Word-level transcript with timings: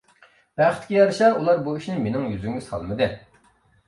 بەختكە 0.59 0.95
يارىشا 0.95 1.27
ئۇلار 1.35 1.61
بۇ 1.67 1.73
ئىشنى 1.79 1.97
مېنىڭ 2.05 2.25
يۈزۈمگە 2.31 2.63
سالمىدى. 2.69 3.11